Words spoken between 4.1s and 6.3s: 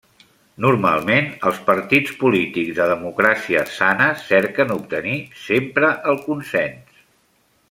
cerquen obtenir sempre el